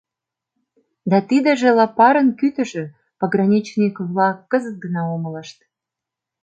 —Да 1.09 1.17
тидыже 1.29 1.69
лопарын 1.77 2.27
кӱтӱжӧ!..— 2.39 2.83
пограничник-влак 3.19 4.37
кызыт 4.51 4.75
гына 4.83 5.01
умылышт. 5.15 5.57